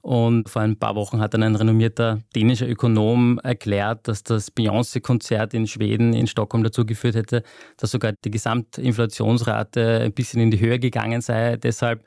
Und 0.00 0.48
vor 0.48 0.62
ein 0.62 0.78
paar 0.78 0.94
Wochen 0.96 1.20
hat 1.20 1.34
dann 1.34 1.42
ein 1.42 1.56
renommierter 1.56 2.20
dänischer 2.34 2.68
Ökonom 2.68 3.38
erklärt, 3.42 4.08
dass 4.08 4.22
das 4.22 4.50
Beyoncé-Konzert 4.50 5.54
in 5.54 5.66
Schweden, 5.66 6.12
in 6.12 6.26
Stockholm 6.26 6.64
dazu 6.64 6.84
geführt 6.84 7.14
hätte, 7.14 7.42
dass 7.76 7.90
sogar 7.90 8.12
die 8.24 8.30
Gesamtinflationsrate 8.30 10.00
ein 10.00 10.12
bisschen 10.12 10.40
in 10.40 10.50
die 10.50 10.60
Höhe 10.60 10.78
gegangen 10.78 11.20
sei. 11.20 11.56
Deshalb 11.56 12.04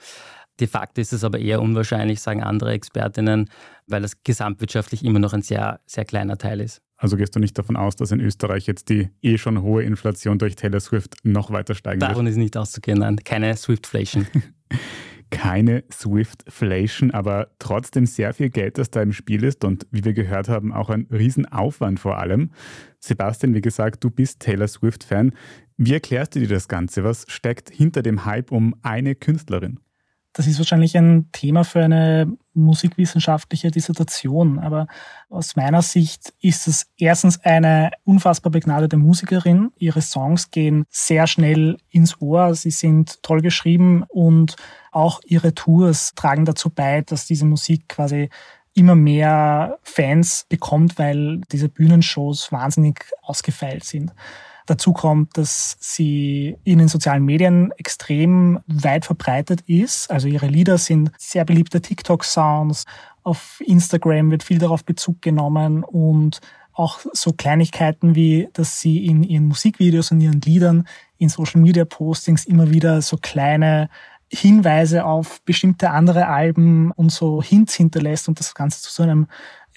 De 0.59 0.67
facto 0.67 1.01
ist 1.01 1.11
es 1.11 1.23
aber 1.25 1.39
eher 1.39 1.61
unwahrscheinlich, 1.61 2.21
sagen 2.21 2.41
andere 2.41 2.71
Expertinnen, 2.71 3.49
weil 3.87 4.01
das 4.01 4.23
gesamtwirtschaftlich 4.23 5.03
immer 5.03 5.19
noch 5.19 5.33
ein 5.33 5.41
sehr, 5.41 5.81
sehr 5.85 6.05
kleiner 6.05 6.37
Teil 6.37 6.61
ist. 6.61 6.84
Also 6.97 7.17
gehst 7.17 7.35
du 7.35 7.39
nicht 7.39 7.57
davon 7.57 7.75
aus, 7.75 7.95
dass 7.95 8.11
in 8.11 8.21
Österreich 8.21 8.67
jetzt 8.67 8.89
die 8.89 9.09
eh 9.21 9.37
schon 9.37 9.61
hohe 9.61 9.83
Inflation 9.83 10.39
durch 10.39 10.55
Taylor 10.55 10.79
Swift 10.79 11.15
noch 11.23 11.51
weiter 11.51 11.75
steigen 11.75 11.99
Davon 11.99 12.09
wird? 12.09 12.17
Davon 12.17 12.27
ist 12.27 12.37
nicht 12.37 12.57
auszugehen, 12.57 12.99
nein. 12.99 13.17
Keine 13.23 13.55
Swiftflation. 13.57 14.27
Keine 15.31 15.83
Swiftflation, 15.91 17.11
aber 17.11 17.47
trotzdem 17.59 18.05
sehr 18.05 18.33
viel 18.33 18.49
Geld, 18.49 18.77
das 18.77 18.91
da 18.91 19.01
im 19.01 19.11
Spiel 19.11 19.43
ist 19.43 19.65
und 19.65 19.87
wie 19.91 20.05
wir 20.05 20.13
gehört 20.13 20.49
haben, 20.49 20.71
auch 20.71 20.89
ein 20.89 21.07
Riesenaufwand 21.11 21.99
vor 21.99 22.19
allem. 22.19 22.51
Sebastian, 22.99 23.53
wie 23.55 23.61
gesagt, 23.61 24.03
du 24.03 24.11
bist 24.11 24.39
Taylor 24.39 24.67
Swift-Fan. 24.67 25.33
Wie 25.77 25.93
erklärst 25.93 26.35
du 26.35 26.39
dir 26.39 26.47
das 26.47 26.67
Ganze? 26.67 27.03
Was 27.03 27.25
steckt 27.27 27.69
hinter 27.69 28.01
dem 28.03 28.23
Hype 28.25 28.51
um 28.51 28.75
eine 28.83 29.15
Künstlerin? 29.15 29.79
Das 30.31 30.47
ist 30.47 30.59
wahrscheinlich 30.59 30.95
ein 30.95 31.31
Thema 31.31 31.63
für 31.63 31.83
eine 31.83 32.37
musikwissenschaftliche 32.55 33.71
Dissertation, 33.71 34.59
aber 34.59 34.87
aus 35.29 35.55
meiner 35.55 35.81
Sicht 35.81 36.33
ist 36.41 36.67
es 36.67 36.87
erstens 36.97 37.39
eine 37.43 37.91
unfassbar 38.03 38.51
begnadete 38.51 38.97
Musikerin. 38.97 39.71
Ihre 39.77 40.01
Songs 40.01 40.51
gehen 40.51 40.85
sehr 40.89 41.27
schnell 41.27 41.77
ins 41.89 42.21
Ohr, 42.21 42.55
sie 42.55 42.71
sind 42.71 43.21
toll 43.23 43.41
geschrieben 43.41 44.03
und 44.07 44.55
auch 44.91 45.21
ihre 45.25 45.53
Tours 45.53 46.13
tragen 46.15 46.45
dazu 46.45 46.69
bei, 46.69 47.01
dass 47.01 47.27
diese 47.27 47.45
Musik 47.45 47.89
quasi 47.89 48.29
immer 48.73 48.95
mehr 48.95 49.79
Fans 49.83 50.45
bekommt, 50.49 50.99
weil 50.99 51.41
diese 51.51 51.69
Bühnenshows 51.69 52.51
wahnsinnig 52.51 53.05
ausgefeilt 53.21 53.83
sind. 53.85 54.13
Dazu 54.65 54.93
kommt, 54.93 55.37
dass 55.37 55.77
sie 55.79 56.57
in 56.63 56.79
den 56.79 56.87
sozialen 56.87 57.23
Medien 57.23 57.71
extrem 57.77 58.59
weit 58.67 59.05
verbreitet 59.05 59.61
ist. 59.67 60.09
Also 60.09 60.27
ihre 60.27 60.47
Lieder 60.47 60.77
sind 60.77 61.11
sehr 61.17 61.45
beliebte 61.45 61.81
TikTok-Sounds. 61.81 62.85
Auf 63.23 63.61
Instagram 63.65 64.31
wird 64.31 64.43
viel 64.43 64.57
darauf 64.57 64.83
Bezug 64.83 65.21
genommen 65.21 65.83
und 65.83 66.39
auch 66.73 66.99
so 67.13 67.31
Kleinigkeiten 67.31 68.15
wie, 68.15 68.49
dass 68.53 68.81
sie 68.81 69.05
in 69.05 69.23
ihren 69.23 69.47
Musikvideos 69.47 70.11
und 70.11 70.19
ihren 70.19 70.41
Liedern, 70.41 70.87
in 71.17 71.29
Social 71.29 71.61
Media 71.61 71.85
Postings 71.85 72.45
immer 72.45 72.71
wieder 72.71 73.01
so 73.01 73.17
kleine 73.17 73.89
Hinweise 74.31 75.05
auf 75.05 75.41
bestimmte 75.43 75.91
andere 75.91 76.27
Alben 76.27 76.91
und 76.91 77.11
so 77.11 77.41
Hints 77.41 77.75
hinterlässt 77.75 78.27
und 78.27 78.39
das 78.39 78.55
Ganze 78.55 78.81
zu 78.81 78.91
so 78.91 79.03
einem 79.03 79.27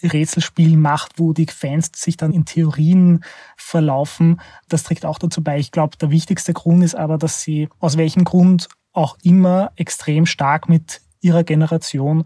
Rätselspiel 0.02 0.76
macht, 0.76 1.18
wo 1.18 1.32
die 1.32 1.46
Fans 1.46 1.90
sich 1.94 2.16
dann 2.16 2.32
in 2.32 2.44
Theorien 2.44 3.24
verlaufen. 3.56 4.40
Das 4.68 4.82
trägt 4.82 5.04
auch 5.04 5.18
dazu 5.18 5.42
bei. 5.42 5.58
Ich 5.58 5.72
glaube, 5.72 5.96
der 5.96 6.10
wichtigste 6.10 6.52
Grund 6.52 6.84
ist 6.84 6.94
aber, 6.94 7.18
dass 7.18 7.42
sie 7.42 7.68
aus 7.78 7.96
welchem 7.96 8.24
Grund 8.24 8.68
auch 8.92 9.16
immer 9.22 9.72
extrem 9.76 10.26
stark 10.26 10.68
mit 10.68 11.00
ihrer 11.20 11.44
Generation 11.44 12.24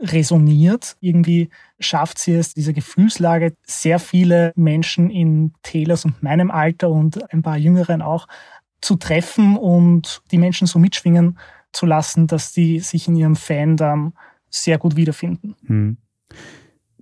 resoniert. 0.00 0.96
Irgendwie 1.00 1.50
schafft 1.78 2.18
sie 2.18 2.34
es, 2.34 2.54
diese 2.54 2.72
Gefühlslage, 2.72 3.54
sehr 3.66 3.98
viele 3.98 4.52
Menschen 4.56 5.10
in 5.10 5.54
Taylors 5.62 6.04
und 6.04 6.22
meinem 6.22 6.50
Alter 6.50 6.90
und 6.90 7.32
ein 7.32 7.42
paar 7.42 7.56
Jüngeren 7.56 8.02
auch 8.02 8.26
zu 8.80 8.96
treffen 8.96 9.56
und 9.56 10.22
die 10.30 10.38
Menschen 10.38 10.66
so 10.66 10.78
mitschwingen 10.78 11.38
zu 11.72 11.86
lassen, 11.86 12.26
dass 12.26 12.52
die 12.52 12.80
sich 12.80 13.08
in 13.08 13.16
ihrem 13.16 13.36
Fandom 13.36 14.12
sehr 14.50 14.78
gut 14.78 14.96
wiederfinden. 14.96 15.54
Hm. 15.66 15.96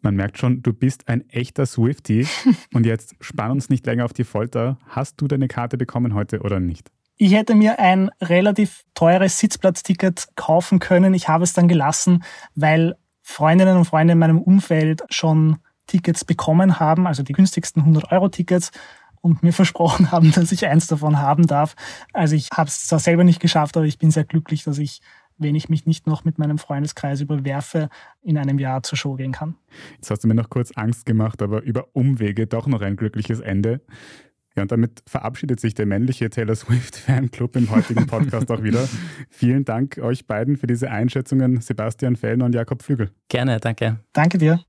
Man 0.05 0.17
merkt 0.17 0.37
schon, 0.37 0.63
du 0.63 0.75
bist 0.75 1.09
ein 1.09 1.29
echter 1.31 1.65
Swifty. 1.65 2.27
Und 2.75 2.85
jetzt 2.85 3.15
spann 3.21 3.51
uns 3.51 3.71
nicht 3.71 3.87
länger 3.87 4.05
auf 4.05 4.13
die 4.13 4.25
Folter. 4.25 4.79
Hast 4.87 5.21
du 5.21 5.27
deine 5.27 5.49
Karte 5.49 5.79
bekommen 5.79 6.15
heute 6.15 6.41
oder 6.41 6.61
nicht? 6.61 6.93
Ich 7.17 7.33
hätte 7.33 7.55
mir 7.55 7.79
ein 7.79 8.11
relativ 8.21 8.85
teures 8.95 9.39
Sitzplatzticket 9.39 10.29
kaufen 10.37 10.79
können. 10.79 11.15
Ich 11.15 11.29
habe 11.29 11.45
es 11.45 11.55
dann 11.55 11.69
gelassen, 11.69 12.23
weil 12.55 12.97
Freundinnen 13.23 13.79
und 13.79 13.87
Freunde 13.87 14.13
in 14.13 14.19
meinem 14.19 14.43
Umfeld 14.43 15.03
schon 15.09 15.57
Tickets 15.87 16.25
bekommen 16.25 16.79
haben, 16.81 17.07
also 17.07 17.23
die 17.23 17.33
günstigsten 17.33 17.83
100-Euro-Tickets 17.83 18.73
und 19.23 19.43
mir 19.43 19.53
versprochen 19.55 20.13
haben, 20.13 20.33
dass 20.33 20.53
ich 20.53 20.67
eins 20.67 20.87
davon 20.87 21.19
haben 21.19 21.47
darf. 21.47 21.77
Also 22.13 22.37
ich 22.37 22.49
habe 22.55 22.69
es 22.69 22.87
zwar 22.87 22.99
selber 22.99 23.25
nicht 23.25 23.41
geschafft, 23.41 23.79
aber 23.79 23.87
ich 23.87 23.99
bin 23.99 24.11
sehr 24.11 24.25
glücklich, 24.25 24.65
dass 24.65 24.77
ich 24.77 25.01
wenn 25.39 25.55
ich 25.55 25.69
mich 25.69 25.87
nicht 25.87 26.07
noch 26.07 26.25
mit 26.25 26.39
meinem 26.39 26.59
Freundeskreis 26.59 27.21
überwerfe, 27.21 27.89
in 28.23 28.39
einem 28.39 28.59
Jahr 28.59 28.83
zur 28.83 28.99
Show 28.99 29.15
gehen 29.15 29.33
kann. 29.33 29.57
Jetzt 29.97 30.11
hast 30.11 30.25
du 30.25 30.29
mir 30.29 30.35
noch 30.35 30.51
kurz 30.51 30.73
Angst 30.73 31.07
gemacht, 31.07 31.43
aber 31.43 31.63
über 31.63 31.89
Umwege 31.93 32.47
doch 32.47 32.67
noch 32.67 32.83
ein 32.83 32.97
glückliches 32.97 33.41
Ende. 33.41 33.81
Ja, 34.57 34.63
und 34.63 34.71
damit 34.71 35.03
verabschiedet 35.07 35.59
sich 35.59 35.75
der 35.75 35.87
männliche 35.87 36.31
Taylor 36.31 36.55
Swift 36.55 36.97
Fanclub 36.97 37.57
im 37.57 37.71
heutigen 37.71 38.07
Podcast 38.07 38.51
auch 38.53 38.63
wieder. 38.63 38.89
Vielen 39.29 39.65
Dank 39.65 39.99
euch 39.99 40.27
beiden 40.27 40.57
für 40.57 40.69
diese 40.69 40.91
Einschätzungen, 40.91 41.61
Sebastian 41.61 42.15
Fellner 42.15 42.45
und 42.45 42.55
Jakob 42.55 42.83
Flügel. 42.83 43.11
Gerne, 43.29 43.59
danke. 43.59 43.99
Danke 44.13 44.39
dir. 44.39 44.61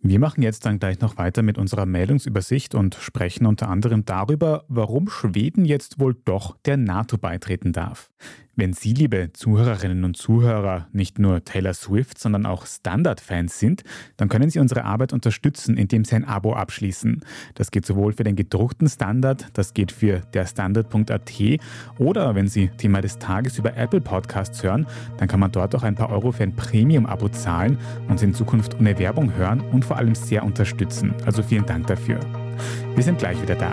Wir 0.00 0.20
machen 0.20 0.42
jetzt 0.42 0.64
dann 0.64 0.78
gleich 0.78 1.00
noch 1.00 1.16
weiter 1.16 1.42
mit 1.42 1.58
unserer 1.58 1.84
Meldungsübersicht 1.84 2.74
und 2.74 2.94
sprechen 2.94 3.46
unter 3.46 3.68
anderem 3.68 4.04
darüber, 4.04 4.64
warum 4.68 5.08
Schweden 5.08 5.64
jetzt 5.64 5.98
wohl 5.98 6.14
doch 6.24 6.56
der 6.64 6.76
NATO 6.76 7.18
beitreten 7.18 7.72
darf. 7.72 8.10
Wenn 8.58 8.72
Sie, 8.72 8.92
liebe 8.92 9.32
Zuhörerinnen 9.32 10.02
und 10.02 10.16
Zuhörer, 10.16 10.88
nicht 10.90 11.20
nur 11.20 11.44
Taylor 11.44 11.74
Swift, 11.74 12.18
sondern 12.18 12.44
auch 12.44 12.66
Standard-Fans 12.66 13.56
sind, 13.56 13.84
dann 14.16 14.28
können 14.28 14.50
Sie 14.50 14.58
unsere 14.58 14.82
Arbeit 14.82 15.12
unterstützen, 15.12 15.76
indem 15.76 16.04
Sie 16.04 16.16
ein 16.16 16.24
Abo 16.24 16.54
abschließen. 16.54 17.20
Das 17.54 17.70
geht 17.70 17.86
sowohl 17.86 18.14
für 18.14 18.24
den 18.24 18.34
gedruckten 18.34 18.88
Standard, 18.88 19.46
das 19.52 19.74
geht 19.74 19.92
für 19.92 20.22
derstandard.at 20.34 21.32
oder 21.98 22.34
wenn 22.34 22.48
Sie 22.48 22.66
Thema 22.76 23.00
des 23.00 23.20
Tages 23.20 23.58
über 23.58 23.76
Apple 23.76 24.00
Podcasts 24.00 24.60
hören, 24.64 24.88
dann 25.18 25.28
kann 25.28 25.38
man 25.38 25.52
dort 25.52 25.76
auch 25.76 25.84
ein 25.84 25.94
paar 25.94 26.10
Euro 26.10 26.32
für 26.32 26.42
ein 26.42 26.56
Premium-Abo 26.56 27.28
zahlen 27.28 27.78
und 28.08 28.18
Sie 28.18 28.24
in 28.24 28.34
Zukunft 28.34 28.74
ohne 28.80 28.98
Werbung 28.98 29.34
hören 29.34 29.60
und 29.70 29.84
vor 29.84 29.98
allem 29.98 30.16
sehr 30.16 30.42
unterstützen. 30.42 31.14
Also 31.24 31.44
vielen 31.44 31.64
Dank 31.64 31.86
dafür. 31.86 32.18
Wir 32.96 33.04
sind 33.04 33.18
gleich 33.18 33.40
wieder 33.40 33.54
da. 33.54 33.72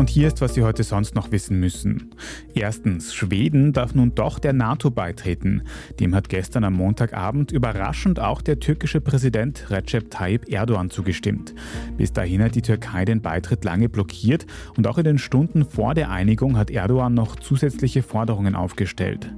Und 0.00 0.08
hier 0.08 0.28
ist, 0.28 0.40
was 0.40 0.54
Sie 0.54 0.62
heute 0.62 0.82
sonst 0.82 1.14
noch 1.14 1.30
wissen 1.30 1.60
müssen. 1.60 2.14
Erstens, 2.54 3.12
Schweden 3.12 3.74
darf 3.74 3.94
nun 3.94 4.14
doch 4.14 4.38
der 4.38 4.54
NATO 4.54 4.90
beitreten. 4.90 5.64
Dem 6.00 6.14
hat 6.14 6.30
gestern 6.30 6.64
am 6.64 6.72
Montagabend 6.72 7.52
überraschend 7.52 8.18
auch 8.18 8.40
der 8.40 8.60
türkische 8.60 9.02
Präsident 9.02 9.66
Recep 9.68 10.10
Tayyip 10.10 10.50
Erdogan 10.50 10.88
zugestimmt. 10.88 11.54
Bis 11.98 12.14
dahin 12.14 12.42
hat 12.42 12.54
die 12.54 12.62
Türkei 12.62 13.04
den 13.04 13.20
Beitritt 13.20 13.62
lange 13.62 13.90
blockiert 13.90 14.46
und 14.74 14.86
auch 14.86 14.96
in 14.96 15.04
den 15.04 15.18
Stunden 15.18 15.66
vor 15.66 15.92
der 15.92 16.10
Einigung 16.10 16.56
hat 16.56 16.70
Erdogan 16.70 17.12
noch 17.12 17.36
zusätzliche 17.36 18.02
Forderungen 18.02 18.54
aufgestellt. 18.54 19.30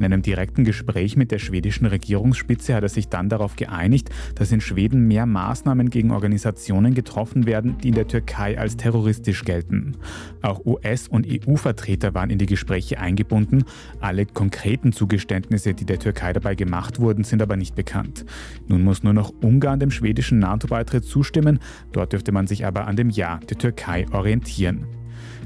In 0.00 0.04
einem 0.04 0.22
direkten 0.22 0.64
Gespräch 0.64 1.16
mit 1.16 1.30
der 1.30 1.38
schwedischen 1.38 1.86
Regierungsspitze 1.86 2.74
hat 2.74 2.82
er 2.82 2.88
sich 2.88 3.08
dann 3.08 3.28
darauf 3.28 3.54
geeinigt, 3.54 4.10
dass 4.34 4.50
in 4.50 4.60
Schweden 4.60 5.06
mehr 5.06 5.26
Maßnahmen 5.26 5.90
gegen 5.90 6.10
Organisationen 6.10 6.94
getroffen 6.94 7.46
werden, 7.46 7.78
die 7.78 7.90
in 7.90 7.94
der 7.94 8.08
Türkei 8.08 8.58
als 8.58 8.76
terroristisch 8.76 9.44
gelten. 9.44 9.96
Auch 10.42 10.64
US- 10.64 11.08
und 11.08 11.26
EU-Vertreter 11.26 12.14
waren 12.14 12.30
in 12.30 12.38
die 12.38 12.46
Gespräche 12.46 12.98
eingebunden. 12.98 13.64
Alle 14.00 14.26
konkreten 14.26 14.92
Zugeständnisse, 14.92 15.74
die 15.74 15.84
der 15.84 15.98
Türkei 15.98 16.32
dabei 16.32 16.54
gemacht 16.54 17.00
wurden, 17.00 17.24
sind 17.24 17.42
aber 17.42 17.56
nicht 17.56 17.74
bekannt. 17.74 18.24
Nun 18.66 18.82
muss 18.82 19.02
nur 19.02 19.12
noch 19.12 19.32
Ungarn 19.40 19.80
dem 19.80 19.90
schwedischen 19.90 20.38
NATO-Beitritt 20.38 21.04
zustimmen. 21.04 21.60
Dort 21.92 22.12
dürfte 22.12 22.32
man 22.32 22.46
sich 22.46 22.66
aber 22.66 22.86
an 22.86 22.96
dem 22.96 23.10
Ja 23.10 23.38
der 23.48 23.58
Türkei 23.58 24.06
orientieren. 24.12 24.97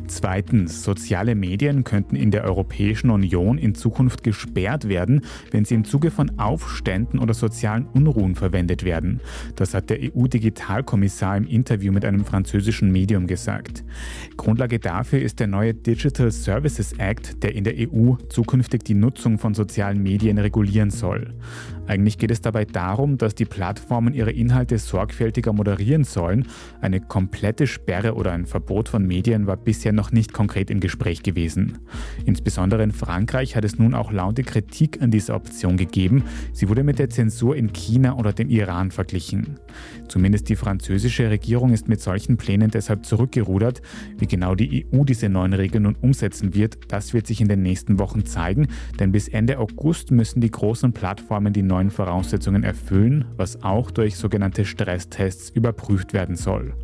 Zweitens, 0.09 0.83
soziale 0.83 1.35
Medien 1.35 1.85
könnten 1.85 2.17
in 2.17 2.31
der 2.31 2.45
Europäischen 2.45 3.11
Union 3.11 3.59
in 3.59 3.75
Zukunft 3.75 4.23
gesperrt 4.23 4.89
werden, 4.89 5.23
wenn 5.51 5.65
sie 5.65 5.75
im 5.75 5.85
Zuge 5.85 6.11
von 6.11 6.39
Aufständen 6.39 7.19
oder 7.19 7.35
sozialen 7.35 7.87
Unruhen 7.87 8.35
verwendet 8.35 8.85
werden. 8.85 9.21
Das 9.57 9.75
hat 9.75 9.91
der 9.91 9.99
EU-Digitalkommissar 10.01 11.37
im 11.37 11.47
Interview 11.47 11.93
mit 11.93 12.05
einem 12.05 12.25
französischen 12.25 12.91
Medium 12.91 13.27
gesagt. 13.27 13.85
Grundlage 14.37 14.79
dafür 14.79 15.21
ist 15.21 15.41
der 15.41 15.47
neue 15.47 15.75
Digital 15.75 16.31
Services 16.31 16.93
Act, 16.99 17.43
der 17.43 17.55
in 17.55 17.65
der 17.65 17.75
EU 17.77 18.15
zukünftig 18.29 18.85
die 18.85 18.95
Nutzung 18.95 19.39
von 19.39 19.55
sozialen 19.55 20.03
Medien 20.03 20.39
regulieren 20.39 20.91
soll. 20.91 21.35
Eigentlich 21.87 22.17
geht 22.17 22.31
es 22.31 22.41
dabei 22.41 22.65
darum, 22.65 23.19
dass 23.19 23.35
die 23.35 23.45
Plattformen 23.45 24.15
ihre 24.15 24.31
Inhalte 24.31 24.79
sorgfältiger 24.79 25.53
moderieren 25.53 26.05
sollen. 26.05 26.47
Eine 26.81 27.01
komplette 27.01 27.67
Sperre 27.67 28.15
oder 28.15 28.33
ein 28.33 28.47
Verbot 28.47 28.89
von 28.89 29.07
Medien 29.07 29.47
war 29.47 29.57
bisher 29.57 29.93
noch 29.93 30.13
nicht 30.13 30.33
konkret 30.33 30.71
im 30.71 30.81
Gespräch 30.81 31.23
gewesen. 31.23 31.79
Insbesondere 32.25 32.83
in 32.83 32.93
Frankreich 32.93 33.57
hat 33.57 33.65
es 33.65 33.79
nun 33.79 33.95
auch 33.95 34.13
laute 34.13 34.45
Kritik 34.45 35.03
an 35.03 35.11
dieser 35.11 35.35
Option 35.35 35.77
gegeben. 35.77 36.25
Sie 36.53 36.69
wurde 36.69 36.85
mit 36.85 36.99
der 36.99 37.11
Zensur 37.11 37.57
in 37.57 37.73
China 37.73 38.17
oder 38.17 38.33
dem 38.33 38.49
Iran 38.49 38.91
verglichen. 38.91 39.59
Zumindest 40.09 40.49
die 40.49 40.57
französische 40.57 41.31
Regierung 41.31 41.73
ist 41.73 41.89
mit 41.89 42.01
solchen 42.01 42.37
Plänen 42.37 42.71
deshalb 42.71 43.05
zurückgerudert. 43.05 43.83
Wie 44.19 44.27
genau 44.27 44.55
die 44.55 44.87
EU 44.93 45.05
diese 45.05 45.29
neuen 45.29 45.53
Regeln 45.53 45.83
nun 45.85 45.97
umsetzen 46.01 46.55
wird, 46.55 46.79
das 46.89 47.13
wird 47.13 47.27
sich 47.27 47.41
in 47.41 47.49
den 47.49 47.63
nächsten 47.63 47.99
Wochen 47.99 48.25
zeigen, 48.25 48.69
denn 49.01 49.11
bis 49.11 49.29
Ende 49.29 49.59
August 49.59 50.11
müssen 50.11 50.41
die 50.41 50.51
großen 50.51 50.93
Plattformen 50.93 51.53
die 51.53 51.63
neuen 51.73 51.91
Voraussetzungen 51.91 52.65
erfüllen, 52.65 53.25
was 53.37 53.63
auch 53.63 53.91
durch 53.91 54.17
sogenannte 54.17 54.67
Stresstests 54.67 55.49
überprüft 55.49 56.13
werden 56.13 56.37
soll. 56.37 56.75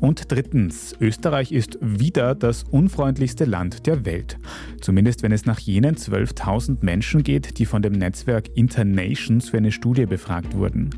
Und 0.00 0.30
drittens, 0.30 0.94
Österreich 1.00 1.52
ist 1.52 1.78
wieder 1.80 2.34
das 2.34 2.64
unfreundlichste 2.64 3.44
Land 3.44 3.86
der 3.86 4.04
Welt. 4.04 4.38
Zumindest 4.80 5.22
wenn 5.22 5.32
es 5.32 5.46
nach 5.46 5.58
jenen 5.58 5.96
12.000 5.96 6.78
Menschen 6.82 7.22
geht, 7.22 7.58
die 7.58 7.66
von 7.66 7.82
dem 7.82 7.92
Netzwerk 7.92 8.50
Internations 8.54 9.48
für 9.48 9.56
eine 9.56 9.72
Studie 9.72 10.06
befragt 10.06 10.54
wurden. 10.54 10.90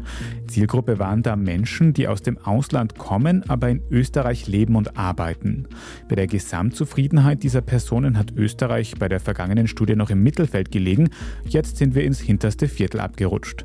Zielgruppe 0.47 0.99
waren 0.99 1.23
da 1.23 1.37
Menschen, 1.37 1.93
die 1.93 2.09
aus 2.09 2.23
dem 2.23 2.39
Ausland 2.39 2.99
kommen, 2.99 3.49
aber 3.49 3.69
in 3.69 3.83
Österreich 3.91 4.47
leben 4.47 4.77
und 4.77 4.97
arbeiten. 4.97 5.67
Bei 6.09 6.17
der 6.17 6.27
Gesamtzufriedenheit 6.27 7.43
dieser 7.43 7.61
Personen 7.61 8.19
hat 8.19 8.33
Österreich 8.37 8.95
bei 8.99 9.09
der 9.09 9.21
vergangenen 9.21 9.69
Studie 9.69 9.97
noch 9.97 10.11
im 10.11 10.23
Mittelfeld 10.23 10.71
gelegen. 10.71 11.11
Jetzt 11.47 11.77
sind 11.77 11.95
wir 11.95 12.05
ins 12.05 12.21
hinterste 12.21 12.69
Viertel 12.69 13.01
abgerutscht. 13.01 13.65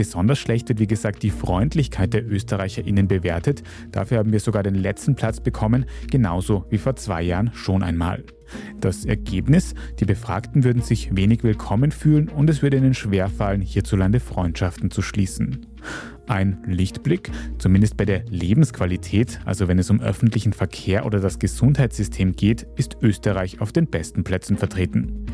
Besonders 0.00 0.38
schlecht 0.38 0.66
wird, 0.70 0.78
wie 0.78 0.86
gesagt, 0.86 1.22
die 1.22 1.28
Freundlichkeit 1.28 2.14
der 2.14 2.26
ÖsterreicherInnen 2.26 3.06
bewertet. 3.06 3.62
Dafür 3.92 4.16
haben 4.16 4.32
wir 4.32 4.40
sogar 4.40 4.62
den 4.62 4.74
letzten 4.74 5.14
Platz 5.14 5.40
bekommen, 5.40 5.84
genauso 6.10 6.64
wie 6.70 6.78
vor 6.78 6.96
zwei 6.96 7.20
Jahren 7.20 7.50
schon 7.52 7.82
einmal. 7.82 8.24
Das 8.80 9.04
Ergebnis, 9.04 9.74
die 9.98 10.06
Befragten 10.06 10.64
würden 10.64 10.80
sich 10.80 11.14
wenig 11.14 11.44
willkommen 11.44 11.92
fühlen 11.92 12.30
und 12.30 12.48
es 12.48 12.62
würde 12.62 12.78
ihnen 12.78 12.94
schwerfallen, 12.94 13.60
hierzulande 13.60 14.20
Freundschaften 14.20 14.90
zu 14.90 15.02
schließen. 15.02 15.66
Ein 16.26 16.62
Lichtblick, 16.66 17.30
zumindest 17.58 17.98
bei 17.98 18.06
der 18.06 18.24
Lebensqualität, 18.24 19.40
also 19.44 19.68
wenn 19.68 19.78
es 19.78 19.90
um 19.90 20.00
öffentlichen 20.00 20.54
Verkehr 20.54 21.04
oder 21.04 21.20
das 21.20 21.38
Gesundheitssystem 21.38 22.32
geht, 22.32 22.66
ist 22.76 22.96
Österreich 23.02 23.60
auf 23.60 23.70
den 23.72 23.86
besten 23.86 24.24
Plätzen 24.24 24.56
vertreten. 24.56 25.26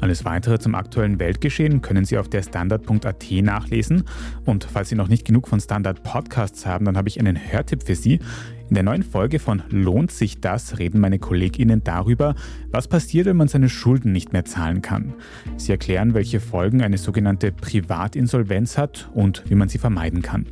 Alles 0.00 0.24
weitere 0.24 0.58
zum 0.58 0.74
aktuellen 0.74 1.18
Weltgeschehen 1.18 1.82
können 1.82 2.04
Sie 2.04 2.18
auf 2.18 2.28
der 2.28 2.42
Standard.at 2.42 3.30
nachlesen. 3.30 4.04
Und 4.44 4.64
falls 4.64 4.88
Sie 4.88 4.94
noch 4.94 5.08
nicht 5.08 5.24
genug 5.24 5.48
von 5.48 5.60
Standard 5.60 6.02
Podcasts 6.02 6.66
haben, 6.66 6.84
dann 6.84 6.96
habe 6.96 7.08
ich 7.08 7.18
einen 7.18 7.36
Hörtipp 7.36 7.82
für 7.84 7.94
Sie. 7.94 8.20
In 8.68 8.74
der 8.74 8.82
neuen 8.82 9.02
Folge 9.02 9.38
von 9.38 9.62
Lohnt 9.70 10.12
sich 10.12 10.40
das 10.40 10.78
reden 10.78 11.00
meine 11.00 11.18
KollegInnen 11.18 11.82
darüber, 11.84 12.34
was 12.70 12.86
passiert, 12.86 13.26
wenn 13.26 13.36
man 13.36 13.48
seine 13.48 13.70
Schulden 13.70 14.12
nicht 14.12 14.32
mehr 14.34 14.44
zahlen 14.44 14.82
kann. 14.82 15.14
Sie 15.56 15.72
erklären, 15.72 16.12
welche 16.12 16.38
Folgen 16.38 16.82
eine 16.82 16.98
sogenannte 16.98 17.50
Privatinsolvenz 17.50 18.76
hat 18.76 19.08
und 19.14 19.42
wie 19.48 19.54
man 19.54 19.68
sie 19.68 19.78
vermeiden 19.78 20.20
kann. 20.20 20.46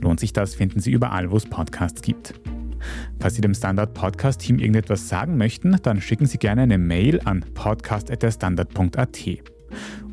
Lohnt 0.00 0.18
sich 0.18 0.32
das, 0.32 0.54
finden 0.54 0.80
Sie 0.80 0.92
überall, 0.92 1.30
wo 1.30 1.36
es 1.36 1.44
Podcasts 1.44 2.00
gibt. 2.00 2.34
Falls 3.20 3.34
Sie 3.34 3.40
dem 3.40 3.54
Standard 3.54 3.94
Podcast 3.94 4.40
Team 4.40 4.58
irgendetwas 4.58 5.08
sagen 5.08 5.36
möchten, 5.36 5.76
dann 5.82 6.00
schicken 6.00 6.26
Sie 6.26 6.38
gerne 6.38 6.62
eine 6.62 6.78
Mail 6.78 7.20
an 7.24 7.44
podcast.derstandard.at. 7.54 9.18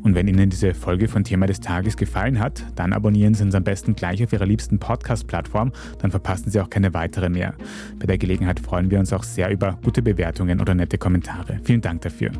Und 0.02 0.14
wenn 0.14 0.28
Ihnen 0.28 0.50
diese 0.50 0.74
Folge 0.74 1.08
von 1.08 1.24
Thema 1.24 1.46
des 1.46 1.60
Tages 1.60 1.96
gefallen 1.96 2.38
hat, 2.38 2.64
dann 2.76 2.92
abonnieren 2.92 3.34
Sie 3.34 3.42
uns 3.42 3.54
am 3.54 3.64
besten 3.64 3.96
gleich 3.96 4.22
auf 4.22 4.32
Ihrer 4.32 4.46
liebsten 4.46 4.78
Podcast-Plattform, 4.78 5.72
dann 5.98 6.10
verpassen 6.10 6.50
Sie 6.50 6.60
auch 6.60 6.70
keine 6.70 6.94
weitere 6.94 7.28
mehr. 7.28 7.54
Bei 7.98 8.06
der 8.06 8.18
Gelegenheit 8.18 8.60
freuen 8.60 8.90
wir 8.90 8.98
uns 8.98 9.12
auch 9.12 9.24
sehr 9.24 9.50
über 9.50 9.78
gute 9.82 10.02
Bewertungen 10.02 10.60
oder 10.60 10.74
nette 10.74 10.98
Kommentare. 10.98 11.60
Vielen 11.64 11.80
Dank 11.80 12.02
dafür. 12.02 12.30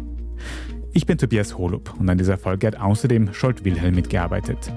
Ich 0.92 1.06
bin 1.06 1.18
Tobias 1.18 1.58
Holub 1.58 1.92
und 1.98 2.08
an 2.08 2.18
dieser 2.18 2.38
Folge 2.38 2.68
hat 2.68 2.76
außerdem 2.76 3.34
Scholt 3.34 3.64
Wilhelm 3.64 3.94
mitgearbeitet. 3.94 4.72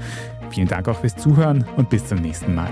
Vielen 0.50 0.68
Dank 0.68 0.88
auch 0.88 1.00
fürs 1.00 1.16
Zuhören 1.16 1.64
und 1.78 1.90
bis 1.90 2.06
zum 2.08 2.20
nächsten 2.20 2.56
Mal. 2.56 2.72